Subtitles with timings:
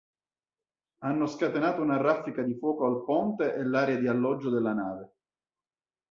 [1.03, 5.11] Hanno scatenato una raffica di fuoco al ponte e l'area di alloggio della nave.